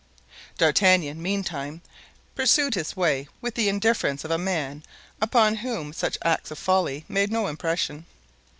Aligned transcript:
D'Artagnan, 0.57 1.21
meantime, 1.21 1.83
pursued 2.33 2.73
his 2.73 2.95
way 2.97 3.27
with 3.39 3.53
the 3.53 3.69
indifference 3.69 4.25
of 4.25 4.31
a 4.31 4.37
man 4.39 4.81
upon 5.21 5.57
whom 5.57 5.93
such 5.93 6.17
acts 6.23 6.49
of 6.49 6.57
folly 6.57 7.05
made 7.07 7.31
no 7.31 7.45
impression. 7.45 8.07